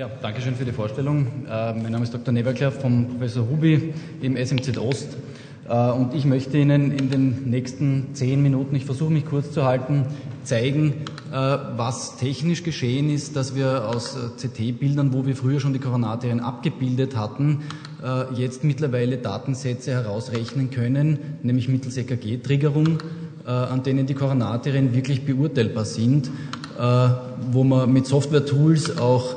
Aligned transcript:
Ja, 0.00 0.08
danke 0.22 0.40
schön 0.40 0.54
für 0.54 0.64
die 0.64 0.72
Vorstellung. 0.72 1.26
Äh, 1.46 1.74
mein 1.74 1.92
Name 1.92 2.04
ist 2.04 2.14
Dr. 2.14 2.32
Neverkler 2.32 2.72
vom 2.72 3.06
Professor 3.06 3.46
Hubi 3.46 3.92
im 4.22 4.34
SMZ 4.34 4.78
Ost. 4.78 5.08
Äh, 5.68 5.90
und 5.90 6.14
ich 6.14 6.24
möchte 6.24 6.56
Ihnen 6.56 6.90
in 6.90 7.10
den 7.10 7.50
nächsten 7.50 8.14
zehn 8.14 8.42
Minuten, 8.42 8.74
ich 8.74 8.86
versuche 8.86 9.12
mich 9.12 9.26
kurz 9.26 9.52
zu 9.52 9.66
halten, 9.66 10.06
zeigen, 10.42 10.94
äh, 11.30 11.34
was 11.34 12.16
technisch 12.16 12.62
geschehen 12.62 13.10
ist, 13.10 13.36
dass 13.36 13.54
wir 13.54 13.90
aus 13.90 14.16
äh, 14.16 14.48
CT-Bildern, 14.48 15.12
wo 15.12 15.26
wir 15.26 15.36
früher 15.36 15.60
schon 15.60 15.74
die 15.74 15.80
Koronarterien 15.80 16.40
abgebildet 16.40 17.14
hatten, 17.14 17.64
äh, 18.02 18.32
jetzt 18.32 18.64
mittlerweile 18.64 19.18
Datensätze 19.18 19.90
herausrechnen 19.90 20.70
können, 20.70 21.18
nämlich 21.42 21.68
mittels 21.68 21.98
EKG-Triggerung, 21.98 23.02
äh, 23.46 23.50
an 23.50 23.82
denen 23.82 24.06
die 24.06 24.14
Koronarterien 24.14 24.94
wirklich 24.94 25.26
beurteilbar 25.26 25.84
sind, 25.84 26.30
wo 27.52 27.62
man 27.62 27.92
mit 27.92 28.06
Software-Tools 28.06 28.96
auch 28.98 29.36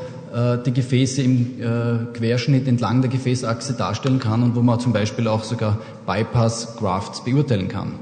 die 0.66 0.74
Gefäße 0.74 1.22
im 1.22 1.62
äh, 1.62 2.18
Querschnitt 2.18 2.68
entlang 2.68 3.02
der 3.02 3.12
Gefäßachse 3.12 3.74
darstellen 3.74 4.18
kann 4.18 4.42
und 4.42 4.56
wo 4.56 4.62
man 4.62 4.80
zum 4.80 4.92
Beispiel 4.92 5.28
auch 5.28 5.44
sogar 5.44 5.78
Bypass-Grafts 6.08 7.24
beurteilen 7.24 7.68
kann. 7.68 7.94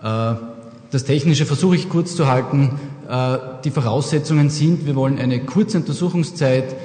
Äh, 0.00 0.36
das 0.92 1.04
Technische 1.04 1.46
versuche 1.46 1.76
ich 1.76 1.88
kurz 1.88 2.16
zu 2.16 2.28
halten. 2.28 2.72
Die 3.64 3.70
Voraussetzungen 3.70 4.50
sind, 4.50 4.86
wir 4.86 4.94
wollen 4.94 5.18
eine 5.18 5.40
kurze 5.40 5.78
Untersuchungszeit. 5.78 6.76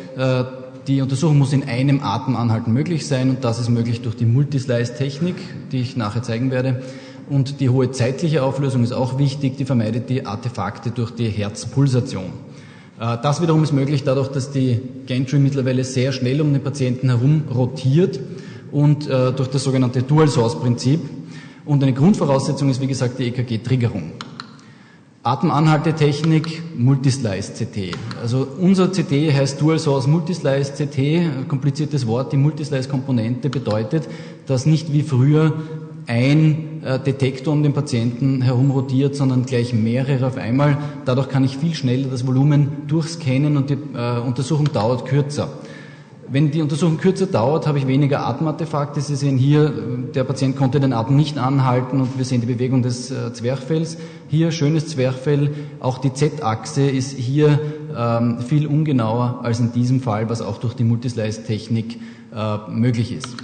Die 0.87 1.01
Untersuchung 1.01 1.39
muss 1.39 1.53
in 1.53 1.63
einem 1.63 2.03
Atemanhalten 2.03 2.71
möglich 2.71 3.07
sein 3.07 3.31
und 3.31 3.43
das 3.43 3.59
ist 3.59 3.69
möglich 3.69 4.01
durch 4.01 4.15
die 4.15 4.25
Multislice-Technik, 4.25 5.35
die 5.71 5.81
ich 5.81 5.97
nachher 5.97 6.21
zeigen 6.21 6.51
werde. 6.51 6.83
Und 7.29 7.59
die 7.59 7.69
hohe 7.69 7.89
zeitliche 7.91 8.43
Auflösung 8.43 8.83
ist 8.83 8.91
auch 8.91 9.17
wichtig, 9.17 9.57
die 9.57 9.65
vermeidet 9.65 10.09
die 10.09 10.27
Artefakte 10.27 10.91
durch 10.91 11.11
die 11.11 11.29
Herzpulsation. 11.29 12.31
Äh, 12.99 13.17
das 13.21 13.41
wiederum 13.41 13.63
ist 13.63 13.73
möglich 13.73 14.03
dadurch, 14.03 14.29
dass 14.29 14.51
die 14.51 14.79
Gantry 15.07 15.39
mittlerweile 15.39 15.83
sehr 15.83 16.11
schnell 16.11 16.41
um 16.41 16.53
den 16.53 16.63
Patienten 16.63 17.09
herum 17.09 17.43
rotiert 17.53 18.19
und 18.71 19.07
äh, 19.07 19.31
durch 19.31 19.49
das 19.49 19.63
sogenannte 19.63 20.03
Dual-Source-Prinzip. 20.03 20.99
Und 21.65 21.81
eine 21.81 21.93
Grundvoraussetzung 21.93 22.69
ist, 22.69 22.81
wie 22.81 22.87
gesagt, 22.87 23.17
die 23.19 23.27
EKG-Triggerung. 23.27 24.11
Atemanhaltetechnik, 25.23 26.61
Multislice-CT. 26.77 27.97
Also 28.21 28.47
unser 28.59 28.89
CT 28.89 29.33
heißt 29.33 29.59
Dual 29.59 29.79
Source 29.79 30.05
Multislice 30.05 30.73
CT, 30.73 31.47
kompliziertes 31.47 32.05
Wort. 32.05 32.31
Die 32.31 32.37
Multislice-Komponente 32.37 33.49
bedeutet, 33.49 34.07
dass 34.45 34.67
nicht 34.67 34.93
wie 34.93 35.01
früher 35.01 35.53
ein 36.07 36.83
äh, 36.83 36.99
Detektor 36.99 37.53
um 37.53 37.63
den 37.63 37.73
Patienten 37.73 38.41
herum 38.41 38.71
rotiert, 38.71 39.15
sondern 39.15 39.45
gleich 39.45 39.73
mehrere 39.73 40.27
auf 40.27 40.37
einmal. 40.37 40.77
Dadurch 41.05 41.29
kann 41.29 41.43
ich 41.43 41.57
viel 41.57 41.73
schneller 41.73 42.09
das 42.09 42.27
Volumen 42.27 42.87
durchscannen 42.87 43.57
und 43.57 43.69
die 43.69 43.77
äh, 43.95 44.19
Untersuchung 44.19 44.71
dauert 44.71 45.05
kürzer. 45.05 45.49
Wenn 46.27 46.49
die 46.49 46.61
Untersuchung 46.61 46.97
kürzer 46.97 47.27
dauert, 47.27 47.67
habe 47.67 47.77
ich 47.77 47.85
weniger 47.85 48.25
Atemartefakte. 48.25 48.99
Sie 48.99 49.15
sehen 49.15 49.37
hier, 49.37 49.71
der 50.15 50.23
Patient 50.23 50.57
konnte 50.57 50.79
den 50.79 50.91
Atem 50.91 51.15
nicht 51.15 51.37
anhalten 51.37 52.01
und 52.01 52.17
wir 52.17 52.25
sehen 52.25 52.41
die 52.41 52.47
Bewegung 52.47 52.81
des 52.81 53.11
äh, 53.11 53.31
Zwerchfells. 53.31 53.97
Hier 54.27 54.51
schönes 54.51 54.87
Zwerchfell. 54.87 55.51
Auch 55.79 55.99
die 55.99 56.13
Z-Achse 56.13 56.89
ist 56.89 57.11
hier 57.11 57.59
ähm, 57.95 58.39
viel 58.39 58.65
ungenauer 58.65 59.41
als 59.43 59.59
in 59.59 59.71
diesem 59.71 60.01
Fall, 60.01 60.27
was 60.29 60.41
auch 60.41 60.57
durch 60.57 60.73
die 60.73 60.83
Multislice-Technik 60.83 61.99
äh, 62.35 62.71
möglich 62.71 63.11
ist. 63.11 63.35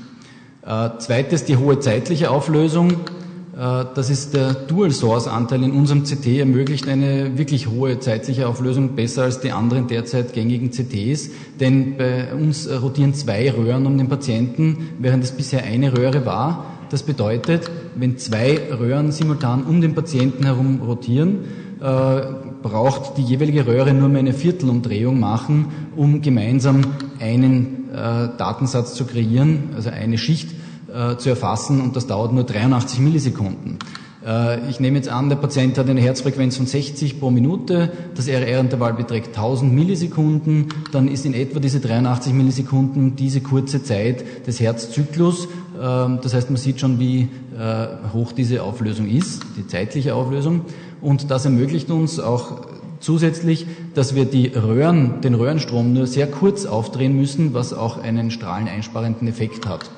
Äh, 0.64 0.90
zweites, 1.00 1.44
die 1.44 1.58
hohe 1.58 1.80
zeitliche 1.80 2.30
Auflösung. 2.30 2.92
Äh, 2.92 3.86
das 3.96 4.12
ist 4.12 4.36
der 4.36 4.54
Dual-Source-Anteil 4.54 5.64
in 5.64 5.72
unserem 5.72 6.04
CT, 6.04 6.40
ermöglicht 6.40 6.88
eine 6.88 7.36
wirklich 7.38 7.68
hohe 7.68 8.00
zeitliche 8.00 8.48
Auflösung, 8.48 8.96
besser 8.96 9.24
als 9.24 9.40
die 9.40 9.52
anderen 9.52 9.88
derzeit 9.88 10.34
gängigen 10.34 10.72
CTs. 10.72 11.32
Denn 11.60 11.98
bei 11.98 12.32
uns 12.34 12.70
rotieren 12.70 13.16
zwei 13.16 13.50
Röhren 13.52 13.88
um 13.88 13.98
den 13.98 14.08
Patienten, 14.08 14.90
während 15.00 15.24
es 15.24 15.32
bisher 15.32 15.64
eine 15.64 15.98
Röhre 15.98 16.28
war. 16.28 16.66
Das 16.92 17.02
bedeutet, 17.04 17.72
wenn 17.96 18.20
zwei 18.20 18.60
Röhren 18.78 19.12
simultan 19.12 19.64
um 19.64 19.82
den 19.82 19.96
Patienten 19.96 20.44
herum 20.44 20.82
rotieren, 20.86 21.40
äh, 21.82 22.22
braucht 22.62 23.18
die 23.18 23.24
jeweilige 23.24 23.66
Röhre 23.66 23.94
nur 23.94 24.08
mehr 24.08 24.20
eine 24.20 24.34
Viertelumdrehung 24.34 25.20
machen, 25.20 25.68
um 25.96 26.22
gemeinsam 26.22 26.82
einen 27.20 27.90
äh, 27.92 28.30
Datensatz 28.38 28.94
zu 28.94 29.06
kreieren, 29.06 29.70
also 29.76 29.90
eine 29.90 30.18
Schicht 30.18 30.52
äh, 30.94 31.18
zu 31.18 31.30
erfassen 31.30 31.82
und 31.82 31.96
das 31.96 32.06
dauert 32.06 32.34
nur 32.34 32.44
83 32.44 33.00
Millisekunden. 33.00 33.80
Äh, 34.26 34.70
ich 34.70 34.80
nehme 34.80 34.98
jetzt 34.98 35.10
an, 35.10 35.30
der 35.30 35.38
Patient 35.38 35.78
hat 35.78 35.90
eine 35.90 36.02
Herzfrequenz 36.02 36.58
von 36.58 36.68
60 36.68 37.20
pro 37.20 37.32
Minute, 37.32 37.92
das 38.16 38.28
RR-Intervall 38.28 38.94
beträgt 38.94 39.30
1000 39.30 39.74
Millisekunden, 39.74 40.68
dann 40.92 41.08
ist 41.08 41.26
in 41.26 41.34
etwa 41.34 41.60
diese 41.60 41.80
83 41.80 42.34
Millisekunden 42.34 43.16
diese 43.16 43.42
kurze 43.42 43.84
Zeit 43.84 44.46
des 44.46 44.60
Herzzyklus. 44.60 45.48
Ähm, 45.82 46.20
das 46.22 46.34
heißt, 46.34 46.50
man 46.50 46.58
sieht 46.58 46.80
schon, 46.80 47.00
wie 47.00 47.30
äh, 47.58 47.88
hoch 48.14 48.32
diese 48.32 48.64
Auflösung 48.64 49.10
ist, 49.10 49.42
die 49.58 49.66
zeitliche 49.66 50.14
Auflösung. 50.14 50.62
Und 51.02 51.32
das 51.32 51.46
ermöglicht 51.46 51.90
uns 51.90 52.20
auch 52.20 52.68
Zusätzlich, 53.02 53.66
dass 53.96 54.14
wir 54.14 54.26
die 54.26 54.48
Röhren, 54.48 55.22
den 55.22 55.34
Röhrenstrom 55.34 55.92
nur 55.92 56.06
sehr 56.06 56.28
kurz 56.28 56.68
aufdrehen 56.68 57.16
müssen, 57.16 57.56
was 57.56 57.74
auch 57.74 58.02
einen 58.02 58.30
strahleneinsparenden 58.30 59.28
Effekt 59.28 59.68
hat. 59.68 59.90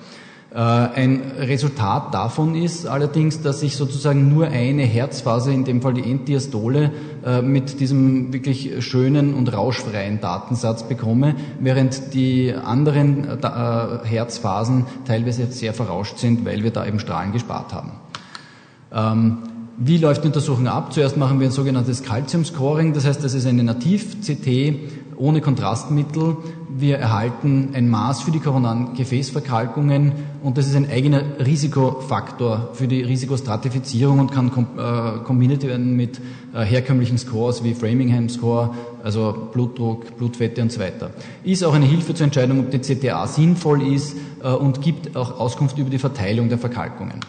Äh, 0.54 0.58
ein 0.58 1.22
Resultat 1.38 2.14
davon 2.14 2.56
ist 2.56 2.88
allerdings, 2.88 3.42
dass 3.42 3.62
ich 3.62 3.76
sozusagen 3.76 4.34
nur 4.34 4.48
eine 4.48 4.84
Herzphase, 4.84 5.52
in 5.52 5.66
dem 5.66 5.82
Fall 5.82 5.96
die 5.96 6.10
Enddiastole, 6.10 6.92
äh, 7.26 7.42
mit 7.42 7.82
diesem 7.82 8.32
wirklich 8.32 8.86
schönen 8.86 9.34
und 9.34 9.52
rauschfreien 9.52 10.22
Datensatz 10.22 10.84
bekomme, 10.84 11.36
während 11.60 12.14
die 12.14 12.54
anderen 12.54 13.26
äh, 13.28 14.06
Herzphasen 14.06 14.86
teilweise 15.06 15.48
sehr 15.48 15.74
verrauscht 15.74 16.20
sind, 16.20 16.46
weil 16.46 16.64
wir 16.64 16.72
da 16.72 16.86
eben 16.86 17.00
Strahlen 17.00 17.34
gespart 17.34 17.74
haben. 17.74 17.92
Wie 19.78 19.98
läuft 19.98 20.24
die 20.24 20.28
Untersuchung 20.28 20.68
ab? 20.68 20.94
Zuerst 20.94 21.18
machen 21.18 21.40
wir 21.40 21.48
ein 21.48 21.52
sogenanntes 21.52 22.04
Calcium-Scoring, 22.04 22.94
das 22.94 23.06
heißt, 23.06 23.24
das 23.24 23.34
ist 23.34 23.48
eine 23.48 23.64
Nativ-CT 23.64 25.18
ohne 25.18 25.42
Kontrastmittel. 25.42 26.38
Wir 26.70 26.98
erhalten 26.98 27.70
ein 27.74 27.90
Maß 27.90 28.22
für 28.22 28.30
die 28.30 28.40
koronaren 28.40 28.94
Gefäßverkalkungen 28.94 30.12
und 30.44 30.60
das 30.60 30.68
ist 30.68 30.76
ein 30.76 30.90
eigener 30.90 31.24
Risikofaktor 31.44 32.70
für 32.74 32.88
die 32.88 33.02
Risikostratifizierung 33.02 34.20
und 34.20 34.32
kann 34.32 34.50
äh, 34.50 35.24
kombiniert 35.24 35.64
werden 35.64 35.96
mit 35.96 36.20
äh, 36.54 36.64
herkömmlichen 36.64 37.18
Scores 37.18 37.64
wie 37.64 37.74
Framingham 37.74 38.30
Score, 38.30 38.76
also 39.04 39.50
Blutdruck, 39.54 40.18
Blutfette 40.18 40.62
und 40.62 40.72
so 40.72 40.82
weiter. 40.82 41.10
Ist 41.44 41.64
auch 41.64 41.74
eine 41.74 41.86
Hilfe 41.86 42.14
zur 42.14 42.26
Entscheidung, 42.26 42.60
ob 42.60 42.70
die 42.70 42.80
CTA 42.80 43.26
sinnvoll 43.26 43.82
ist 43.92 44.16
äh, 44.44 44.50
und 44.50 44.82
gibt 44.82 45.16
auch 45.16 45.40
Auskunft 45.40 45.80
über 45.80 45.90
die 45.90 46.00
Verteilung 46.00 46.50
der 46.50 46.60
Verkalkungen. 46.60 47.22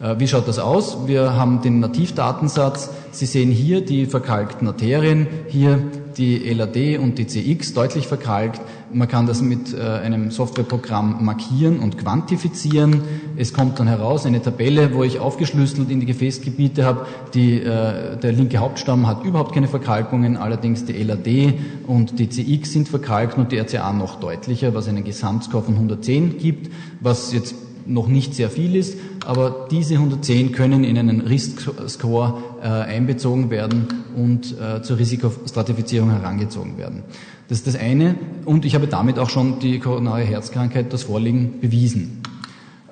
Äh, 0.00 0.18
wie 0.18 0.26
schaut 0.26 0.48
das 0.48 0.58
aus? 0.58 1.06
Wir 1.06 1.34
haben 1.34 1.60
den 1.62 1.80
Nativdatensatz. 1.80 2.90
Sie 3.12 3.26
sehen 3.26 3.50
hier 3.50 3.84
die 3.84 4.06
verkalkten 4.06 4.66
Arterien, 4.66 5.26
hier 5.48 5.78
die 6.16 6.52
LAD 6.52 6.98
und 6.98 7.18
die 7.18 7.26
CX 7.26 7.74
deutlich 7.74 8.06
verkalkt. 8.06 8.60
Man 8.92 9.08
kann 9.08 9.26
das 9.26 9.40
mit 9.40 9.72
äh, 9.72 9.80
einem 9.80 10.30
Softwareprogramm 10.30 11.24
markieren 11.24 11.78
und 11.78 11.98
quantifizieren. 11.98 13.02
Es 13.36 13.52
kommt 13.52 13.78
dann 13.78 13.86
heraus 13.86 14.26
eine 14.26 14.42
Tabelle, 14.42 14.94
wo 14.94 15.04
ich 15.04 15.20
aufgeschlüsselt 15.20 15.90
in 15.90 16.00
die 16.00 16.06
Gefäßgebiete 16.06 16.84
habe. 16.84 17.06
Die, 17.34 17.60
äh, 17.60 18.16
der 18.16 18.32
linke 18.32 18.58
Hauptstamm 18.58 19.06
hat 19.06 19.24
überhaupt 19.24 19.54
keine 19.54 19.68
Verkalkungen, 19.68 20.36
allerdings 20.36 20.84
die 20.84 21.00
LAD 21.02 21.54
und 21.86 22.18
die 22.18 22.28
CX 22.28 22.72
sind 22.72 22.88
verkalkt 22.88 23.38
und 23.38 23.52
die 23.52 23.58
RCA 23.58 23.92
noch 23.92 24.18
deutlicher, 24.18 24.74
was 24.74 24.88
einen 24.88 25.04
Gesamtscore 25.04 25.62
von 25.62 25.74
110 25.74 26.38
gibt, 26.38 26.70
was 27.00 27.32
jetzt 27.32 27.54
noch 27.86 28.08
nicht 28.08 28.34
sehr 28.34 28.50
viel 28.50 28.76
ist, 28.76 28.98
aber 29.24 29.68
diese 29.70 29.94
110 29.94 30.52
können 30.52 30.84
in 30.84 30.98
einen 30.98 31.20
Risk-Score 31.20 32.42
äh, 32.62 32.66
einbezogen 32.66 33.50
werden 33.50 33.88
und 34.16 34.56
äh, 34.58 34.82
zur 34.82 34.98
Risikostratifizierung 34.98 36.10
herangezogen 36.10 36.78
werden. 36.78 37.02
Das 37.48 37.58
ist 37.58 37.66
das 37.66 37.76
eine. 37.76 38.14
Und 38.44 38.64
ich 38.64 38.74
habe 38.74 38.86
damit 38.86 39.18
auch 39.18 39.28
schon 39.28 39.58
die 39.58 39.78
koronare 39.78 40.22
Herzkrankheit, 40.22 40.92
das 40.92 41.02
Vorliegen, 41.02 41.60
bewiesen. 41.60 42.22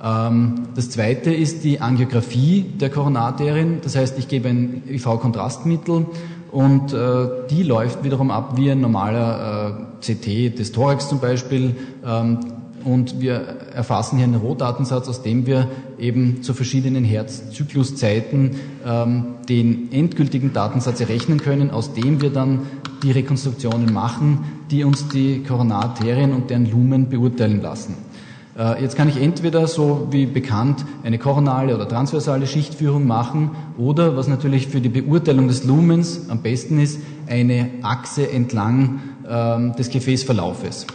Ähm, 0.03 0.69
das 0.75 0.91
zweite 0.91 1.33
ist 1.33 1.65
die 1.65 1.81
Angiografie 1.81 2.63
der 2.63 2.91
Koronarterien. 2.91 3.81
Das 3.83 3.97
heißt, 3.97 4.19
ich 4.19 4.29
gebe 4.29 4.49
ein 4.49 4.83
IV-Kontrastmittel 4.89 6.07
und 6.51 6.93
äh, 6.93 7.29
die 7.51 7.63
läuft 7.63 8.05
wiederum 8.05 8.31
ab 8.31 8.57
wie 8.57 8.71
ein 8.71 8.81
normaler 8.81 9.87
äh, 10.03 10.15
CT 10.15 10.59
des 10.59 10.73
Thorax 10.73 11.09
zum 11.09 11.21
Beispiel. 11.21 11.77
Ähm, 12.05 12.39
und 12.85 13.21
wir 13.21 13.35
erfassen 13.75 14.17
hier 14.17 14.25
einen 14.25 14.37
Rohdatensatz, 14.37 15.09
aus 15.09 15.23
dem 15.23 15.47
wir 15.47 15.69
eben 15.99 16.43
zu 16.43 16.55
verschiedenen 16.55 17.05
Herzzykluszeiten 17.05 18.57
ähm, 18.87 19.25
den 19.49 19.93
endgültigen 19.93 20.53
Datensatz 20.53 21.01
errechnen 21.01 21.39
können, 21.39 21.71
aus 21.71 21.95
dem 21.95 22.21
wir 22.21 22.31
dann 22.31 22.61
die 23.03 23.11
Rekonstruktionen 23.11 23.93
machen, 23.93 24.45
die 24.71 24.85
uns 24.85 25.09
die 25.09 25.43
Koronarterien 25.43 26.33
und 26.33 26.51
deren 26.51 26.71
Lumen 26.71 27.09
beurteilen 27.09 27.63
lassen. 27.63 27.95
Äh, 28.59 28.83
jetzt 28.83 28.97
kann 28.97 29.09
ich 29.09 29.21
entweder, 29.21 29.67
so 29.69 30.09
wie 30.11 30.27
bekannt, 30.27 30.85
eine 31.05 31.19
koronale 31.19 31.75
oder 31.75 31.89
transversale 31.89 32.47
Schichtführung 32.47 33.07
machen 33.07 33.53
oder, 33.77 34.17
was 34.17 34.27
natürlich 34.27 34.67
für 34.67 34.81
die 34.81 34.89
Beurteilung 34.89 35.49
des 35.49 35.65
Lumens 35.65 36.29
am 36.29 36.43
besten 36.43 36.81
ist, 36.81 37.01
eine 37.29 37.71
Achse 37.83 38.31
entlang 38.31 39.01
ähm, 39.29 39.77
des 39.77 39.91
Gefäßverlaufes. 39.91 40.87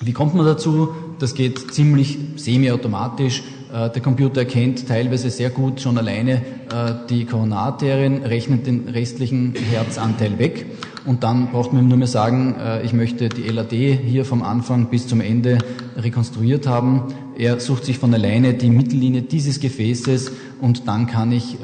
Wie 0.00 0.12
kommt 0.12 0.34
man 0.34 0.46
dazu? 0.46 0.90
Das 1.18 1.34
geht 1.34 1.74
ziemlich 1.74 2.18
semi-automatisch. 2.36 3.42
Äh, 3.72 3.90
der 3.90 4.00
Computer 4.00 4.40
erkennt 4.40 4.86
teilweise 4.86 5.28
sehr 5.30 5.50
gut 5.50 5.80
schon 5.80 5.98
alleine 5.98 6.36
äh, 6.72 6.94
die 7.10 7.24
Koronararterien, 7.24 8.22
rechnet 8.22 8.66
den 8.66 8.88
restlichen 8.88 9.54
Herzanteil 9.54 10.38
weg 10.38 10.66
und 11.04 11.22
dann 11.22 11.50
braucht 11.50 11.72
man 11.72 11.88
nur 11.88 11.98
mehr 11.98 12.06
sagen, 12.06 12.54
äh, 12.58 12.82
ich 12.82 12.92
möchte 12.92 13.28
die 13.28 13.42
LAD 13.42 13.72
hier 13.72 14.24
vom 14.24 14.42
Anfang 14.42 14.86
bis 14.86 15.06
zum 15.08 15.20
Ende 15.20 15.58
rekonstruiert 15.96 16.66
haben. 16.66 17.12
Er 17.36 17.60
sucht 17.60 17.84
sich 17.84 17.98
von 17.98 18.14
alleine 18.14 18.54
die 18.54 18.70
Mittellinie 18.70 19.22
dieses 19.22 19.60
Gefäßes 19.60 20.32
und 20.60 20.88
dann 20.88 21.06
kann 21.06 21.30
ich 21.30 21.56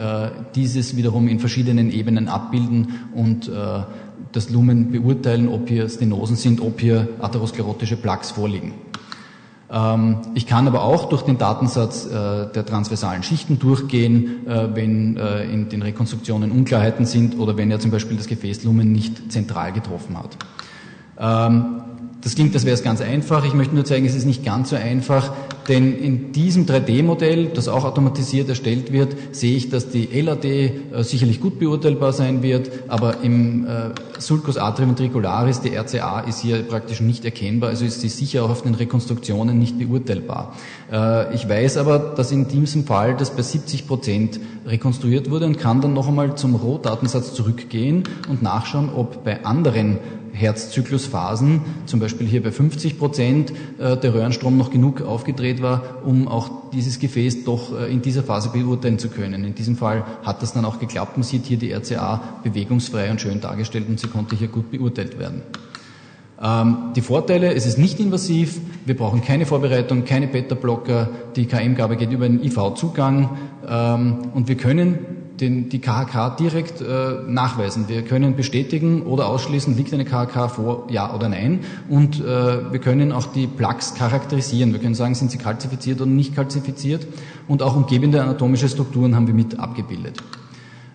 dieses 0.54 0.96
wiederum 0.96 1.26
in 1.26 1.40
verschiedenen 1.40 1.90
Ebenen 1.90 2.28
abbilden 2.28 3.00
und 3.12 3.50
das 4.34 4.50
Lumen 4.50 4.90
beurteilen, 4.90 5.48
ob 5.48 5.69
hier 5.69 5.88
Stenosen 5.88 6.36
sind, 6.36 6.60
ob 6.60 6.81
hier 6.81 7.08
atherosklerotische 7.20 7.96
Plaques 7.96 8.32
vorliegen. 8.32 8.75
Ähm, 9.70 10.19
ich 10.34 10.46
kann 10.46 10.66
aber 10.66 10.82
auch 10.82 11.08
durch 11.08 11.22
den 11.22 11.38
Datensatz 11.38 12.06
äh, 12.06 12.10
der 12.52 12.66
transversalen 12.66 13.22
Schichten 13.22 13.58
durchgehen, 13.58 14.46
äh, 14.46 14.75
wenn 14.75 15.16
äh, 15.16 15.44
in 15.44 15.69
den 15.69 15.82
Rekonstruktionen 15.82 16.50
Unklarheiten 16.50 17.06
sind 17.06 17.38
oder 17.38 17.56
wenn 17.56 17.70
er 17.70 17.81
zum 17.81 17.90
Beispiel 17.90 18.16
das 18.16 18.26
Gefäßlumen 18.26 18.90
nicht 18.90 19.32
zentral 19.32 19.72
getroffen 19.72 20.16
hat. 20.19 20.36
Das 22.25 22.35
klingt, 22.35 22.55
als 22.55 22.65
wäre 22.65 22.73
es 22.73 22.82
ganz 22.82 23.03
einfach. 23.03 23.44
Ich 23.44 23.53
möchte 23.53 23.75
nur 23.75 23.85
zeigen, 23.85 24.06
es 24.06 24.15
ist 24.15 24.25
nicht 24.25 24.47
ganz 24.47 24.71
so 24.71 24.76
einfach, 24.76 25.31
denn 25.69 25.94
in 25.94 26.32
diesem 26.32 26.65
3D-Modell, 26.65 27.50
das 27.55 27.69
auch 27.69 27.85
automatisiert 27.85 28.49
erstellt 28.49 28.93
wird, 28.93 29.15
sehe 29.32 29.55
ich, 29.55 29.69
dass 29.69 29.91
die 29.91 30.06
LAD 30.06 30.44
äh, 30.44 30.71
sicherlich 31.03 31.43
gut 31.43 31.59
beurteilbar 31.59 32.15
sein 32.15 32.43
wird, 32.43 32.71
aber 32.88 33.21
im 33.23 33.67
äh, 33.67 33.91
Sulcus 34.19 34.56
atrium 34.56 34.91
ventricularis, 34.91 35.61
die 35.61 35.76
RCA, 35.76 36.21
ist 36.21 36.41
hier 36.41 36.62
praktisch 36.62 37.03
nicht 37.03 37.26
erkennbar, 37.26 37.69
also 37.69 37.85
ist 37.85 38.00
sie 38.00 38.09
sicher 38.09 38.44
auch 38.44 38.50
auf 38.50 38.62
den 38.62 38.75
Rekonstruktionen 38.75 39.59
nicht 39.59 39.79
beurteilbar. 39.79 40.55
Äh, 40.91 41.35
ich 41.35 41.47
weiß 41.47 41.77
aber, 41.77 41.99
dass 41.99 42.32
in 42.32 42.49
diesem 42.49 42.87
Fall 42.87 43.17
das 43.19 43.37
bei 43.37 43.43
70 43.43 43.87
Prozent 43.87 44.41
rekonstruiert 44.67 45.31
wurde 45.31 45.44
und 45.44 45.59
kann 45.59 45.82
dann 45.82 45.93
noch 45.93 46.09
einmal 46.09 46.37
zum 46.37 46.55
Rohdatensatz 46.55 47.35
zurückgehen 47.35 48.05
und 48.31 48.43
nachschauen, 48.43 48.88
ob 48.94 49.25
bei 49.25 49.44
anderen 49.44 49.99
Herzzyklusphasen, 50.34 51.62
zum 51.86 52.00
Beispiel 52.00 52.26
hier 52.26 52.42
bei 52.42 52.50
50 52.50 52.98
Prozent, 52.98 53.52
äh, 53.78 53.96
der 53.96 54.12
Röhrenstrom 54.12 54.58
noch 54.58 54.70
genug 54.70 55.00
aufgedreht 55.00 55.62
war, 55.62 56.02
um 56.04 56.28
auch 56.28 56.70
dieses 56.72 56.98
Gefäß 56.98 57.44
doch 57.44 57.78
äh, 57.78 57.92
in 57.92 58.02
dieser 58.02 58.22
Phase 58.22 58.50
beurteilen 58.50 58.98
zu 58.98 59.08
können. 59.08 59.44
In 59.44 59.54
diesem 59.54 59.76
Fall 59.76 60.04
hat 60.25 60.42
das 60.42 60.52
dann 60.52 60.64
auch 60.64 60.81
geklappt. 60.81 61.16
Man 61.16 61.22
sieht 61.22 61.46
hier 61.46 61.56
die 61.56 61.72
RCA 61.72 62.40
bewegungsfrei 62.42 63.10
und 63.10 63.20
schön 63.20 63.40
dargestellt 63.40 63.88
und 63.88 64.00
sie 64.00 64.08
konnte 64.08 64.36
hier 64.36 64.48
gut 64.48 64.70
beurteilt 64.70 65.19
werden. 65.19 65.42
Ähm, 66.42 66.92
die 66.96 67.00
Vorteile, 67.00 67.54
es 67.54 67.64
ist 67.64 67.78
nicht 67.78 68.00
invasiv, 68.00 68.60
wir 68.84 68.96
brauchen 68.96 69.22
keine 69.22 69.46
Vorbereitung, 69.46 70.04
keine 70.04 70.26
Beta-Blocker, 70.26 71.08
die 71.36 71.46
KM-Gabe 71.46 71.96
geht 71.96 72.10
über 72.10 72.28
den 72.28 72.42
IV-Zugang 72.42 73.31
ähm, 73.69 74.19
und 74.34 74.48
wir 74.48 74.56
können 74.56 75.24
den, 75.40 75.69
die 75.69 75.81
KHK 75.81 76.36
direkt 76.38 76.81
äh, 76.81 77.22
nachweisen. 77.26 77.88
Wir 77.88 78.02
können 78.02 78.36
bestätigen 78.36 79.02
oder 79.02 79.28
ausschließen, 79.28 79.76
liegt 79.76 79.92
eine 79.92 80.04
KHK 80.04 80.50
vor, 80.50 80.86
ja 80.90 81.14
oder 81.14 81.28
nein. 81.28 81.60
Und 81.88 82.20
äh, 82.20 82.72
wir 82.72 82.78
können 82.78 83.12
auch 83.12 83.26
die 83.26 83.46
Plaques 83.46 83.94
charakterisieren. 83.94 84.72
Wir 84.72 84.81
können 84.81 84.94
sagen, 84.94 85.14
sind 85.14 85.31
sie 85.31 85.38
kalzifiziert 85.38 86.00
oder 86.00 86.10
nicht 86.10 86.34
kalzifiziert. 86.34 87.06
Und 87.48 87.62
auch 87.62 87.76
umgebende 87.76 88.22
anatomische 88.22 88.69
Strukturen 88.69 89.14
haben 89.14 89.26
wir 89.26 89.34
mit 89.34 89.58
abgebildet. 89.58 90.22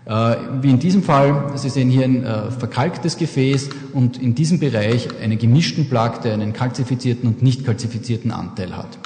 Äh, 0.05 0.35
wie 0.61 0.69
in 0.69 0.79
diesem 0.79 1.03
Fall, 1.03 1.51
Sie 1.55 1.69
sehen 1.69 1.89
hier 1.89 2.05
ein 2.05 2.23
äh, 2.23 2.49
verkalktes 2.49 3.17
Gefäß 3.17 3.69
und 3.93 4.17
in 4.17 4.33
diesem 4.33 4.59
Bereich 4.59 5.07
einen 5.21 5.37
gemischten 5.37 5.89
Plaque, 5.89 6.21
der 6.23 6.33
einen 6.33 6.53
kalzifizierten 6.53 7.27
und 7.27 7.43
nicht 7.43 7.65
kalzifizierten 7.65 8.31
Anteil 8.31 8.75
hat. 8.75 8.97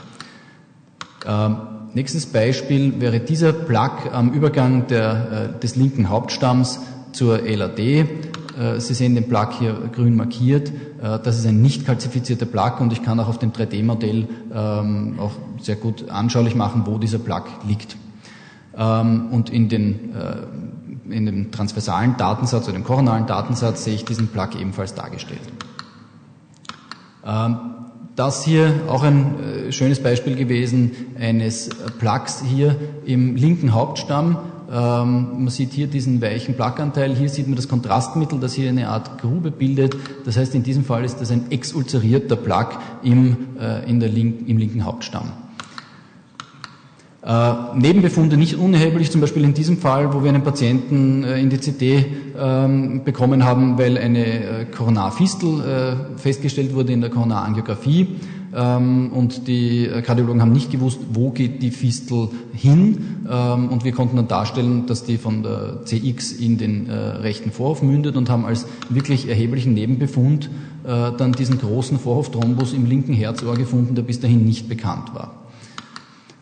Ähm, 1.25 1.73
Nächstes 1.95 2.25
Beispiel 2.25 3.00
wäre 3.00 3.19
dieser 3.19 3.54
Plug 3.54 4.12
am 4.12 4.31
Übergang 4.31 4.88
der, 4.88 5.54
äh, 5.56 5.60
des 5.60 5.75
linken 5.75 6.10
Hauptstamms 6.10 6.80
zur 7.12 7.38
LAD. 7.38 7.80
Äh, 7.80 8.06
Sie 8.80 8.95
sehen 8.95 9.13
den 9.13 9.30
Plug 9.30 9.50
hier 9.60 9.74
grün 9.94 10.16
markiert. 10.16 10.69
Äh, 10.69 11.19
das 11.24 11.38
ist 11.38 11.45
ein 11.45 11.62
nicht 11.62 11.86
kalzifizierter 11.86 12.48
Plug 12.48 12.80
und 12.80 12.92
ich 12.94 13.04
kann 13.04 13.19
auch 13.19 13.28
auf 13.28 13.38
dem 13.38 13.51
3D-Modell 13.51 14.28
ähm, 14.51 15.19
auch 15.19 15.34
sehr 15.62 15.75
gut 15.75 16.10
anschaulich 16.10 16.56
machen, 16.56 16.81
wo 16.86 16.98
dieser 16.98 17.19
Plug 17.19 17.44
liegt. 17.68 17.95
Ähm, 18.75 19.28
und 19.30 19.51
in, 19.51 19.69
den, 19.69 20.16
in 21.07 21.28
dem 21.28 21.51
transversalen 21.51 22.18
Datensatz 22.18 22.63
oder 22.63 22.74
dem 22.74 22.84
koronalen 22.84 23.28
Datensatz 23.28 23.84
sehe 23.84 23.94
ich 23.94 24.04
diesen 24.04 24.30
Plug 24.30 24.50
ebenfalls 24.60 24.95
dargestellt. 24.95 25.42
Das 28.15 28.45
hier 28.45 28.71
auch 28.88 29.01
ein 29.01 29.36
äh, 29.39 29.71
schönes 29.71 30.00
Beispiel 30.00 30.36
gewesen 30.36 30.92
eines 31.19 31.69
Plugs 31.98 32.44
hier 32.44 32.75
im 33.06 33.36
linken 33.36 33.74
Hauptstamm. 33.74 34.38
Ähm, 34.71 35.44
man 35.44 35.50
sieht 35.50 35.74
hier 35.74 35.88
diesen 35.88 36.21
weichen 36.21 36.56
Plakanteil. 36.56 37.15
Hier 37.15 37.30
sieht 37.30 37.48
man 37.48 37.56
das 37.56 37.68
Kontrastmittel, 37.68 38.39
das 38.39 38.54
hier 38.54 38.69
eine 38.69 38.89
Art 38.89 39.19
Grube 39.19 39.50
bildet. 39.50 39.95
Das 40.25 40.38
heißt, 40.38 40.54
in 40.54 40.62
diesem 40.62 40.86
Fall 40.86 41.04
ist 41.04 41.21
das 41.21 41.31
ein 41.31 41.50
exulzerierter 41.50 42.36
Plug 42.36 42.77
im, 43.01 43.57
äh, 43.60 43.89
in 43.89 44.00
der 44.00 44.10
Link, 44.10 44.48
im 44.48 44.57
linken 44.59 44.86
Hauptstamm. 44.86 45.31
Äh, 47.25 47.54
Nebenbefunde 47.78 48.36
nicht 48.36 48.56
unerheblich, 48.56 49.10
zum 49.10 49.22
Beispiel 49.22 49.46
in 49.46 49.54
diesem 49.54 49.78
Fall, 49.78 50.14
wo 50.14 50.24
wir 50.24 50.30
einen 50.30 50.44
Patienten 50.44 51.24
äh, 51.24 51.40
in 51.40 51.50
die 51.50 51.58
CT 51.58 52.06
ähm, 52.38 53.04
bekommen 53.06 53.46
haben, 53.46 53.78
weil 53.78 53.98
eine 53.98 54.25
äh, 54.25 54.66
Koronarfistel 54.66 55.62
äh, 55.62 56.20
festgestellt 56.20 56.75
wurde 56.75 56.92
in 56.92 57.00
der 57.00 57.10
Koronarangiographie 57.10 58.18
ähm, 58.54 59.14
und 59.14 59.48
die 59.48 59.90
Kardiologen 60.06 60.42
haben 60.42 60.52
nicht 60.52 60.70
gewusst, 60.70 61.00
wo 61.14 61.30
geht 61.30 61.62
die 61.64 61.72
Fistel 61.72 62.28
hin 62.54 63.26
ähm, 63.31 63.69
und 63.69 63.86
wir 63.86 63.94
konnten 63.94 64.18
dann 64.18 64.28
darstellen, 64.28 64.86
dass 64.88 65.06
die 65.06 65.18
von 65.18 65.44
der 65.44 65.86
CX 65.86 66.34
in 66.34 66.58
den 66.58 66.90
rechten 66.90 67.52
Vorhof 67.52 67.81
mündet 67.84 68.18
und 68.18 68.30
haben 68.30 68.44
als 68.46 68.68
wirklich 68.90 69.30
erheblichen 69.30 69.74
Nebenbefund 69.74 70.50
dann 70.84 71.31
diesen 71.31 71.60
großen 71.60 71.98
Vorhofthrombus 71.98 72.74
im 72.74 72.86
linken 72.86 73.14
Herzohr 73.14 73.56
gefunden, 73.56 73.96
der 73.96 74.02
bis 74.02 74.19
dahin 74.19 74.44
nicht 74.44 74.68
bekannt 74.68 75.16
war. 75.16 75.43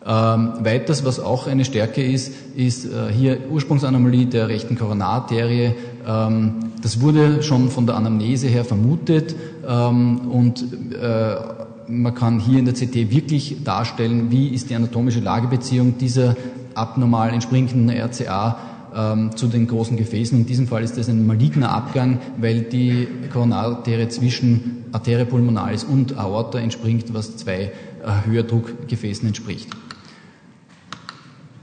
Ähm, 0.04 0.54
weiters, 0.60 1.04
was 1.04 1.20
auch 1.20 1.46
eine 1.46 1.64
Stärke 1.64 2.02
ist, 2.02 2.32
ist 2.56 2.86
äh, 2.86 3.12
hier 3.12 3.38
Ursprungsanomalie 3.50 4.26
der 4.26 4.48
rechten 4.48 4.76
Koronararterie. 4.76 5.74
Ähm, 6.06 6.54
das 6.82 7.00
wurde 7.00 7.42
schon 7.42 7.70
von 7.70 7.86
der 7.86 7.96
Anamnese 7.96 8.48
her 8.48 8.64
vermutet 8.64 9.36
ähm, 9.66 10.28
und 10.28 10.64
äh, 10.94 11.36
man 11.86 12.14
kann 12.14 12.40
hier 12.40 12.58
in 12.58 12.64
der 12.64 12.74
CT 12.74 13.10
wirklich 13.10 13.62
darstellen, 13.64 14.30
wie 14.30 14.48
ist 14.48 14.70
die 14.70 14.74
anatomische 14.74 15.20
Lagebeziehung 15.20 15.98
dieser 15.98 16.36
abnormal 16.74 17.30
entspringenden 17.30 17.88
RCA 17.90 18.58
ähm, 18.94 19.36
zu 19.36 19.46
den 19.46 19.68
großen 19.68 19.96
Gefäßen. 19.96 20.38
In 20.38 20.46
diesem 20.46 20.66
Fall 20.66 20.82
ist 20.82 20.98
das 20.98 21.08
ein 21.08 21.26
maligner 21.26 21.70
Abgang, 21.70 22.18
weil 22.38 22.62
die 22.62 23.06
Koronararterie 23.32 24.08
zwischen 24.08 24.84
Arteria 24.90 25.24
pulmonalis 25.24 25.84
und 25.84 26.18
Aorta 26.18 26.58
entspringt, 26.58 27.14
was 27.14 27.36
zwei 27.36 27.70
äh, 28.04 28.26
Höherdruckgefäßen 28.26 29.26
entspricht. 29.28 29.68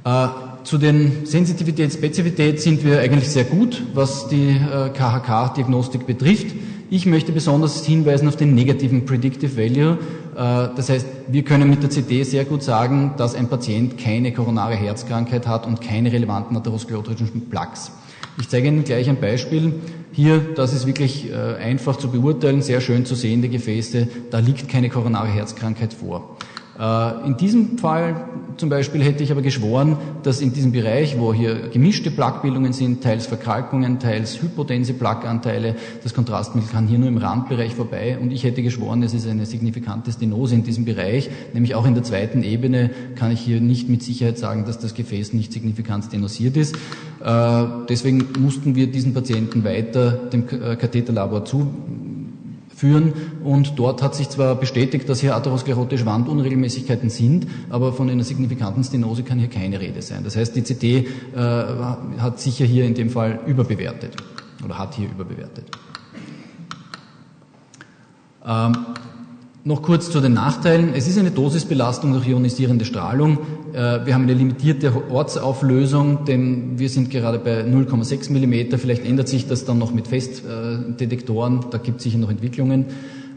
Äh, 0.06 0.28
zu 0.64 0.78
den 0.78 1.26
Sensitivität, 1.26 1.92
Spezifität 1.94 2.62
sind 2.62 2.84
wir 2.84 3.00
eigentlich 3.00 3.30
sehr 3.30 3.44
gut, 3.44 3.82
was 3.94 4.28
die 4.28 4.50
äh, 4.50 4.90
KHK-Diagnostik 4.90 6.06
betrifft. 6.06 6.48
Ich 6.90 7.06
möchte 7.06 7.32
besonders 7.32 7.86
hinweisen 7.86 8.28
auf 8.28 8.36
den 8.36 8.56
negativen 8.56 9.06
Predictive 9.06 9.58
Value. 9.58 9.98
Äh, 10.36 10.76
das 10.76 10.90
heißt, 10.90 11.06
wir 11.28 11.44
können 11.44 11.70
mit 11.70 11.84
der 11.84 11.90
CD 11.90 12.24
sehr 12.24 12.46
gut 12.46 12.64
sagen, 12.64 13.14
dass 13.18 13.36
ein 13.36 13.48
Patient 13.50 13.98
keine 13.98 14.32
koronare 14.34 14.76
Herzkrankheit 14.76 15.48
hat 15.48 15.66
und 15.66 15.82
keine 15.82 16.12
relevanten 16.12 16.56
atherosklerotischen 16.56 17.50
Plaques. 17.50 17.92
Ich 18.40 18.48
zeige 18.48 18.70
Ihnen 18.70 18.86
gleich 18.86 19.10
ein 19.10 19.20
Beispiel. 19.20 19.74
Hier, 20.14 20.40
das 20.56 20.74
ist 20.74 20.88
wirklich 20.88 21.30
einfach 21.34 21.98
zu 21.98 22.10
beurteilen, 22.10 22.62
sehr 22.62 22.80
schön 22.80 23.06
zu 23.06 23.16
sehende 23.16 23.50
Gefäße, 23.50 24.08
da 24.32 24.40
liegt 24.40 24.70
keine 24.70 24.90
koronare 24.90 25.28
Herzkrankheit 25.28 25.94
vor. 25.94 26.38
Äh, 26.80 27.28
in 27.28 27.36
diesem 27.36 27.78
Fall 27.78 28.26
zum 28.56 28.70
Beispiel 28.70 29.04
hätte 29.04 29.24
ich 29.24 29.32
aber 29.32 29.42
geschworen, 29.42 29.98
dass 30.24 30.42
in 30.42 30.54
diesem 30.54 30.72
Bereich, 30.72 31.20
wo 31.20 31.34
hier 31.34 31.70
gemischte 31.70 32.10
Plaquebildungen 32.12 32.74
sind, 32.74 33.04
teils 33.04 33.26
Verkalkungen, 33.26 34.00
teils 34.00 34.42
hypotense 34.42 34.94
Plaqueanteile, 34.94 35.76
das 36.04 36.14
Kontrastmittel 36.14 36.70
kann 36.70 36.88
hier 36.88 37.00
nur 37.00 37.10
im 37.10 37.18
Randbereich 37.18 37.76
vorbei 37.76 38.18
und 38.20 38.32
ich 38.32 38.44
hätte 38.44 38.64
geschworen, 38.64 39.04
es 39.04 39.14
ist 39.14 39.28
eine 39.28 39.46
signifikante 39.46 40.12
Stenose 40.12 40.56
in 40.56 40.64
diesem 40.64 40.86
Bereich, 40.86 41.30
nämlich 41.54 41.76
auch 41.76 41.86
in 41.86 41.96
der 41.96 42.04
zweiten 42.04 42.44
Ebene 42.44 42.92
kann 43.16 43.32
ich 43.32 43.42
hier 43.42 43.60
nicht 43.60 43.90
mit 43.90 44.04
Sicherheit 44.04 44.38
sagen, 44.38 44.66
dass 44.66 44.80
das 44.80 44.94
Gefäß 44.94 45.34
nicht 45.34 45.52
signifikant 45.52 46.06
stenosiert 46.06 46.56
ist. 46.56 46.76
Äh, 47.24 47.66
deswegen 47.90 48.26
mussten 48.40 48.76
wir 48.76 48.88
diesen 48.88 49.14
Patienten 49.14 49.64
weiter 49.64 50.12
dem 50.12 50.48
Katheterlabor 50.48 51.44
zu 51.46 51.68
führen. 52.80 53.14
Und 53.44 53.78
dort 53.78 54.02
hat 54.02 54.16
sich 54.16 54.30
zwar 54.30 54.56
bestätigt, 54.56 55.10
dass 55.10 55.20
hier 55.20 55.36
atherosklerotische 55.36 56.06
Wandunregelmäßigkeiten 56.06 57.10
sind, 57.10 57.48
aber 57.70 57.92
von 57.94 58.10
einer 58.10 58.24
signifikanten 58.24 58.84
Stenose 58.84 59.24
kann 59.24 59.38
hier 59.38 59.50
keine 59.50 59.80
Rede 59.80 60.02
sein. 60.02 60.24
Das 60.24 60.36
heißt, 60.36 60.56
die 60.56 60.62
CT 60.62 60.84
äh, 60.84 61.06
hat 62.20 62.40
sicher 62.40 62.66
hier 62.66 62.86
in 62.86 62.94
dem 62.94 63.10
Fall 63.10 63.40
überbewertet 63.46 64.16
oder 64.64 64.78
hat 64.78 64.96
hier 64.96 65.10
überbewertet. 65.10 65.66
Ähm, 68.46 68.74
noch 69.64 69.82
kurz 69.82 70.10
zu 70.10 70.22
den 70.22 70.34
Nachteilen. 70.34 70.94
Es 70.96 71.08
ist 71.08 71.18
eine 71.18 71.32
Dosisbelastung 71.32 72.14
durch 72.14 72.28
ionisierende 72.28 72.86
Strahlung. 72.86 73.40
Äh, 73.74 74.06
wir 74.06 74.14
haben 74.14 74.24
eine 74.24 74.34
limitierte 74.34 74.92
Ortsauflösung, 75.10 76.26
denn 76.26 76.80
wir 76.80 76.90
sind 76.90 77.10
gerade 77.10 77.40
bei 77.40 77.62
0,6 77.62 78.32
mm. 78.32 78.78
Vielleicht 78.78 79.06
ändert 79.06 79.28
sich 79.28 79.48
das 79.48 79.66
dann 79.66 79.78
noch 79.78 79.94
mit 79.94 80.08
Festdetektoren. 80.08 81.66
Da 81.72 81.78
gibt 81.78 81.98
es 81.98 82.04
sicher 82.04 82.18
noch 82.18 82.30
Entwicklungen. 82.30 82.86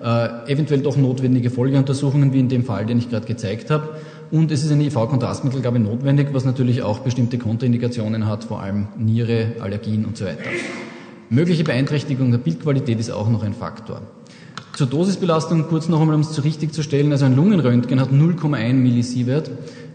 Äh, 0.02 0.50
eventuell 0.50 0.80
doch 0.80 0.96
notwendige 0.96 1.50
Folgeuntersuchungen, 1.50 2.32
wie 2.32 2.40
in 2.40 2.48
dem 2.48 2.64
Fall, 2.64 2.86
den 2.86 2.98
ich 2.98 3.10
gerade 3.10 3.26
gezeigt 3.26 3.70
habe. 3.70 3.96
Und 4.30 4.50
es 4.50 4.64
ist 4.64 4.72
eine 4.72 4.84
IV-Kontrastmittelgabe 4.84 5.78
notwendig, 5.78 6.28
was 6.32 6.44
natürlich 6.44 6.82
auch 6.82 7.00
bestimmte 7.00 7.36
Kontraindikationen 7.36 8.26
hat, 8.26 8.44
vor 8.44 8.60
allem 8.60 8.88
Niere, 8.96 9.56
Allergien 9.60 10.04
und 10.04 10.16
so 10.16 10.24
weiter. 10.24 10.40
Mögliche 11.28 11.64
Beeinträchtigung 11.64 12.30
der 12.30 12.38
Bildqualität 12.38 12.98
ist 12.98 13.10
auch 13.10 13.28
noch 13.28 13.42
ein 13.42 13.54
Faktor. 13.54 14.02
Zur 14.74 14.86
Dosisbelastung 14.86 15.68
kurz 15.68 15.88
noch 15.88 16.00
einmal, 16.00 16.14
um 16.14 16.22
es 16.22 16.32
zu 16.32 16.40
richtig 16.40 16.72
zu 16.72 16.82
stellen. 16.82 17.12
Also 17.12 17.26
ein 17.26 17.36
Lungenröntgen 17.36 18.00
hat 18.00 18.10
0,1 18.10 18.72
Millisievert 18.72 19.50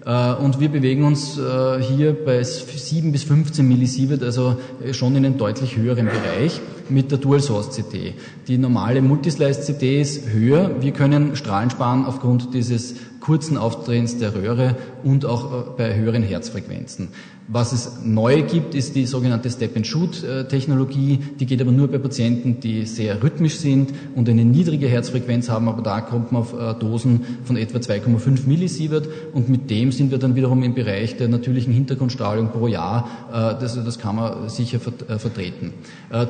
und 0.08 0.62
wir 0.62 0.70
bewegen 0.70 1.04
uns 1.04 1.38
äh, 1.38 1.82
hier 1.82 2.14
bei 2.14 2.42
7 2.42 3.12
bis 3.12 3.24
15 3.24 3.68
Millisievert, 3.68 4.24
also 4.24 4.56
äh, 4.82 4.94
schon 4.94 5.18
in 5.18 5.26
einem 5.26 5.38
deutlich 5.38 5.76
höheren 5.76 6.06
Bereich 6.06 6.62
mit 6.88 7.12
der 7.12 7.18
Dual 7.18 7.42
Source 7.42 7.76
CT. 7.76 8.14
Die 8.48 8.58
normale 8.58 9.02
Multislice 9.02 9.60
CT 9.66 9.84
ist 9.84 10.30
höher. 10.30 10.72
Wir 10.80 10.94
können 10.94 11.36
Strahlen 11.36 11.70
sparen 11.70 12.06
aufgrund 12.06 12.54
dieses 12.54 12.96
kurzen 13.20 13.58
Aufdrehens 13.58 14.18
der 14.18 14.34
Röhre 14.34 14.78
und 15.04 15.26
auch 15.26 15.76
bei 15.76 15.96
höheren 15.96 16.24
Herzfrequenzen. 16.24 17.10
Was 17.50 17.72
es 17.72 18.00
neu 18.04 18.42
gibt, 18.42 18.76
ist 18.76 18.96
die 18.96 19.06
sogenannte 19.06 19.50
Step-and-Shoot-Technologie. 19.50 21.20
Die 21.40 21.46
geht 21.46 21.62
aber 21.62 21.72
nur 21.72 21.88
bei 21.88 21.98
Patienten, 21.98 22.60
die 22.60 22.86
sehr 22.86 23.24
rhythmisch 23.24 23.56
sind 23.56 23.94
und 24.16 24.28
eine 24.28 24.44
niedrige 24.44 24.88
Herzfrequenz 24.88 25.48
haben, 25.50 25.70
aber 25.70 25.82
da 25.82 26.02
kommt 26.02 26.34
man 26.34 26.42
auf 26.42 26.54
äh, 26.54 26.74
Dosen 26.78 27.22
von 27.46 27.56
etwa 27.56 27.78
2,5 27.78 28.48
Millisievert 28.48 29.08
und 29.32 29.48
mit 29.48 29.70
dem 29.70 29.94
sind 29.98 30.12
wir 30.12 30.18
dann 30.18 30.36
wiederum 30.36 30.64
im 30.64 30.74
Bereich 30.74 31.18
der 31.18 31.28
natürlichen 31.28 31.74
Hintergrundstrahlung 31.74 32.50
pro 32.52 32.68
Jahr. 32.68 33.10
Äh, 33.32 33.60
das, 33.60 33.76
das 33.84 34.00
kann 34.00 34.16
man 34.16 34.50
sicher 34.50 34.80
äh, 35.10 35.18
vertreten. 35.18 35.74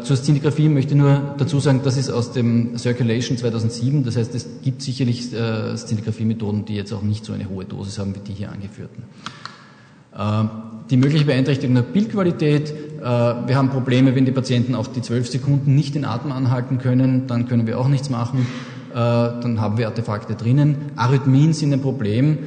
Zur 0.03 0.15
Szintigraphie 0.15 0.69
möchte 0.69 0.93
ich 0.93 0.99
nur 0.99 1.35
dazu 1.37 1.59
sagen, 1.59 1.81
das 1.83 1.97
ist 1.97 2.09
aus 2.09 2.31
dem 2.31 2.77
Circulation 2.77 3.37
2007. 3.37 4.03
Das 4.03 4.17
heißt, 4.17 4.33
es 4.33 4.47
gibt 4.63 4.81
sicherlich 4.81 5.27
Szintigraphie-Methoden, 5.27 6.65
die 6.65 6.75
jetzt 6.75 6.93
auch 6.93 7.03
nicht 7.03 7.25
so 7.25 7.33
eine 7.33 7.47
hohe 7.49 7.65
Dosis 7.65 7.99
haben 7.99 8.15
wie 8.15 8.19
die 8.19 8.33
hier 8.33 8.51
angeführten. 8.51 9.03
Äh, 10.17 10.43
die 10.89 10.97
mögliche 10.97 11.25
Beeinträchtigung 11.25 11.75
der 11.75 11.81
Bildqualität. 11.83 12.71
Äh, 12.71 13.03
wir 13.03 13.55
haben 13.55 13.69
Probleme, 13.69 14.15
wenn 14.15 14.25
die 14.25 14.31
Patienten 14.31 14.73
auch 14.73 14.87
die 14.87 15.01
zwölf 15.01 15.27
Sekunden 15.27 15.75
nicht 15.75 15.95
den 15.95 16.05
Atem 16.05 16.31
anhalten 16.31 16.79
können, 16.79 17.27
dann 17.27 17.47
können 17.47 17.67
wir 17.67 17.77
auch 17.77 17.87
nichts 17.87 18.09
machen. 18.09 18.47
Äh, 18.97 19.41
dann 19.41 19.61
haben 19.61 19.77
wir 19.77 19.87
Artefakte 19.87 20.33
drinnen. 20.33 20.91
Arrhythmien 20.95 21.53
sind 21.53 21.71
ein 21.73 21.81
Problem, 21.81 22.39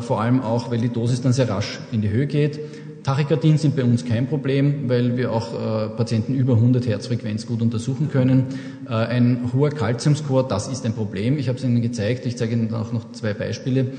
vor 0.00 0.20
allem 0.20 0.42
auch, 0.42 0.70
weil 0.70 0.78
die 0.78 0.88
Dosis 0.88 1.22
dann 1.22 1.32
sehr 1.32 1.48
rasch 1.48 1.78
in 1.92 2.02
die 2.02 2.10
Höhe 2.10 2.26
geht. 2.26 2.58
Tachykardien 3.04 3.58
sind 3.58 3.76
bei 3.76 3.84
uns 3.84 4.04
kein 4.04 4.26
Problem, 4.26 4.88
weil 4.88 5.16
wir 5.16 5.32
auch 5.32 5.52
Patienten 5.96 6.34
über 6.34 6.54
100 6.54 6.86
Herzfrequenz 6.86 7.46
gut 7.46 7.62
untersuchen 7.62 8.10
können. 8.10 8.44
ein 8.86 9.50
hoher 9.54 9.70
Calciumscore, 9.70 10.46
das 10.48 10.68
ist 10.68 10.84
ein 10.84 10.94
Problem. 10.94 11.38
Ich 11.38 11.48
habe 11.48 11.58
es 11.58 11.64
Ihnen 11.64 11.80
gezeigt. 11.80 12.26
Ich 12.26 12.36
zeige 12.36 12.54
Ihnen 12.54 12.74
auch 12.74 12.92
noch 12.92 13.12
zwei 13.12 13.32
Beispiele. 13.32 13.92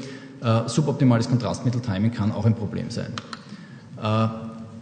Äh, 0.46 0.70
suboptimales 0.70 1.28
Kontrastmitteltiming 1.28 2.12
kann 2.12 2.32
auch 2.32 2.46
ein 2.46 2.54
Problem 2.54 2.92
sein. 2.92 3.14
Äh, 4.02 4.28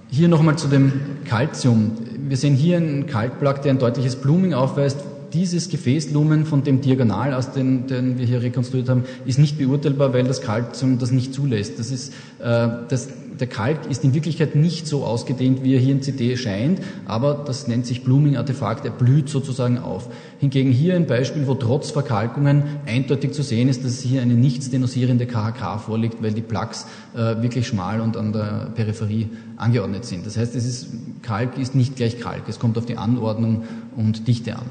hier 0.10 0.28
nochmal 0.28 0.58
zu 0.58 0.68
dem 0.68 0.92
Calcium. 1.24 1.92
Wir 2.28 2.36
sehen 2.36 2.56
hier 2.56 2.78
einen 2.78 3.08
Kalkplug, 3.08 3.62
der 3.62 3.72
ein 3.72 3.80
deutliches 3.80 4.18
Blooming 4.18 4.54
aufweist. 4.54 5.00
Dieses 5.34 5.70
Gefäßlumen 5.70 6.46
von 6.46 6.64
dem 6.64 6.82
Diagonal, 6.82 7.34
aus 7.34 7.52
dem 7.52 7.88
den 7.88 8.20
wir 8.20 8.26
hier 8.26 8.42
rekonstruiert 8.42 8.88
haben, 8.90 9.04
ist 9.26 9.40
nicht 9.40 9.58
beurteilbar, 9.58 10.14
weil 10.14 10.26
das 10.26 10.42
Calcium 10.42 11.00
das 11.00 11.12
nicht 11.12 11.34
zulässt. 11.34 11.80
Das 11.80 11.90
ist, 11.90 12.14
äh, 12.40 12.68
das 12.88 13.10
der 13.40 13.48
Kalk 13.48 13.90
ist 13.90 14.04
in 14.04 14.14
Wirklichkeit 14.14 14.56
nicht 14.56 14.88
so 14.88 15.06
ausgedehnt, 15.06 15.64
wie 15.64 15.74
er 15.74 15.80
hier 15.80 15.94
in 15.94 16.02
CD 16.02 16.38
scheint, 16.38 16.82
aber 17.06 17.44
das 17.46 17.68
nennt 17.68 17.86
sich 17.86 18.04
Blooming-Artefakt, 18.04 18.86
er 18.86 18.92
blüht 18.92 19.30
sozusagen 19.30 19.80
auf. 19.80 20.10
Hingegen 20.40 20.72
hier 20.72 20.96
ein 20.96 21.08
Beispiel, 21.08 21.48
wo 21.48 21.56
trotz 21.56 21.92
Verkalkungen 21.92 22.64
eindeutig 22.86 23.34
zu 23.34 23.42
sehen 23.42 23.70
ist, 23.70 23.84
dass 23.84 24.02
hier 24.02 24.22
eine 24.22 24.36
nicht 24.36 24.64
stenosierende 24.64 25.26
KHK 25.26 25.80
vorliegt, 25.80 26.22
weil 26.22 26.34
die 26.34 26.42
Plaques 26.42 26.86
äh, 27.16 27.42
wirklich 27.42 27.68
schmal 27.68 28.02
und 28.02 28.18
an 28.18 28.34
der 28.34 28.72
Peripherie 28.76 29.30
angeordnet 29.58 30.06
sind. 30.06 30.26
Das 30.26 30.38
heißt, 30.38 30.56
es 30.56 30.66
ist, 30.66 30.88
Kalk 31.22 31.58
ist 31.58 31.76
nicht 31.76 31.96
gleich 31.96 32.20
Kalk, 32.20 32.44
es 32.48 32.60
kommt 32.60 32.78
auf 32.78 32.86
die 32.86 32.98
Anordnung 32.98 33.64
und 33.96 34.28
Dichte 34.28 34.56
an. 34.56 34.66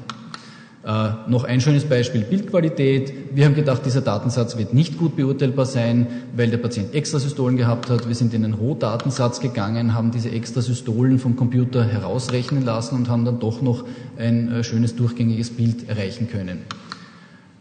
Äh, 0.85 1.29
noch 1.29 1.45
ein 1.45 1.61
schönes 1.61 1.85
Beispiel 1.85 2.21
Bildqualität. 2.21 3.13
Wir 3.33 3.45
haben 3.45 3.55
gedacht, 3.55 3.85
dieser 3.85 4.01
Datensatz 4.01 4.57
wird 4.57 4.73
nicht 4.73 4.97
gut 4.97 5.15
beurteilbar 5.15 5.65
sein, 5.65 6.07
weil 6.35 6.49
der 6.49 6.57
Patient 6.57 6.93
Extrasystolen 6.93 7.55
gehabt 7.55 7.89
hat. 7.89 8.09
Wir 8.09 8.15
sind 8.15 8.33
in 8.33 8.43
einen 8.43 8.53
Rohdatensatz 8.53 9.39
gegangen, 9.39 9.93
haben 9.93 10.11
diese 10.11 10.29
Extrasystolen 10.29 11.19
vom 11.19 11.37
Computer 11.37 11.85
herausrechnen 11.85 12.65
lassen 12.65 12.95
und 12.97 13.07
haben 13.07 13.23
dann 13.23 13.39
doch 13.39 13.61
noch 13.61 13.85
ein 14.17 14.51
äh, 14.51 14.63
schönes 14.65 14.97
durchgängiges 14.97 15.51
Bild 15.51 15.87
erreichen 15.87 16.27
können. 16.29 16.63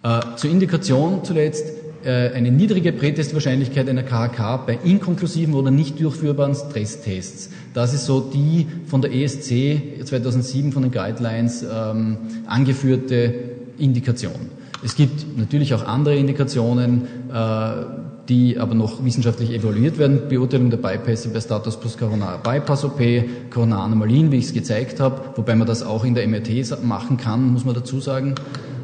Äh, 0.03 0.21
zur 0.35 0.51
Indikation 0.51 1.23
zuletzt. 1.23 1.82
Äh, 2.05 2.33
eine 2.35 2.51
niedrige 2.51 2.93
Prätestwahrscheinlichkeit 2.93 3.89
einer 3.89 4.03
KHK 4.03 4.67
bei 4.67 4.79
inkonklusiven 4.83 5.55
oder 5.55 5.71
nicht 5.71 6.01
durchführbaren 6.01 6.55
Stresstests. 6.55 7.51
Das 7.75 7.95
ist 7.95 8.07
so 8.07 8.21
die 8.21 8.67
von 8.87 9.03
der 9.03 9.13
ESC 9.15 10.05
2007 10.05 10.73
von 10.73 10.83
den 10.83 10.91
Guidelines 10.91 11.63
ähm, 11.63 12.17
angeführte 12.47 13.35
Indikation. 13.79 14.51
Es 14.85 14.97
gibt 14.97 15.39
natürlich 15.39 15.75
auch 15.75 15.87
andere 15.87 16.17
Indikationen, 16.17 17.03
äh, 17.33 17.71
die 18.29 18.59
aber 18.59 18.75
noch 18.75 19.05
wissenschaftlich 19.05 19.51
evaluiert 19.51 19.99
werden. 19.99 20.23
Beurteilung 20.29 20.71
der 20.71 20.79
Bypässe 20.79 21.29
bei 21.29 21.41
Status 21.41 21.79
plus 21.79 21.97
Coronar 21.97 22.43
Bypass 22.43 22.85
OP, 22.85 23.01
Coronaranomalien, 23.51 24.33
wie 24.33 24.39
ich 24.39 24.47
es 24.47 24.53
gezeigt 24.53 24.99
habe, 24.99 25.21
wobei 25.37 25.55
man 25.55 25.69
das 25.69 25.85
auch 25.85 26.05
in 26.05 26.15
der 26.15 26.27
MRT 26.27 26.83
machen 26.83 27.17
kann, 27.17 27.53
muss 27.53 27.65
man 27.65 27.75
dazu 27.75 28.01
sagen. 28.01 28.35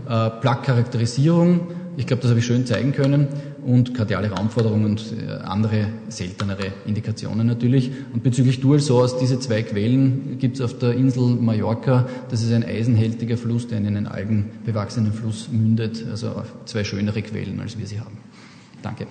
Äh, 0.09 0.31
Plaque-Charakterisierung, 0.41 1.61
ich 1.99 2.07
glaube, 2.07 2.23
das 2.23 2.31
habe 2.31 2.39
ich 2.39 2.47
schön 2.47 2.65
zeigen 2.65 2.93
können. 2.93 3.27
Und 3.67 3.93
kardiale 3.93 4.31
Raumforderungen 4.31 4.85
und 4.87 5.13
äh, 5.21 5.33
andere 5.33 5.89
seltenere 6.09 6.73
Indikationen 6.87 7.47
natürlich. 7.47 7.91
Und 8.15 8.23
bezüglich 8.23 8.61
Dual 8.61 8.79
Source, 8.79 9.19
diese 9.19 9.41
zwei 9.41 9.63
Quellen 9.63 10.39
gibt 10.39 10.57
es 10.57 10.63
auf 10.63 10.79
der 10.79 10.95
Insel 10.95 11.35
Mallorca. 11.35 12.09
Das 12.31 12.43
ist 12.43 12.53
ein 12.53 12.65
eisenhältiger 12.65 13.37
Fluss, 13.37 13.67
der 13.67 13.79
in 13.79 13.87
einen 13.89 14.07
algenbewachsenen 14.07 15.13
Fluss 15.13 15.49
mündet. 15.51 16.05
Also 16.09 16.45
zwei 16.67 16.85
schönere 16.85 17.21
Quellen, 17.21 17.61
als 17.61 17.77
wir 17.77 17.87
sie 17.87 17.99
haben. 17.99 18.17
Danke. 18.81 19.09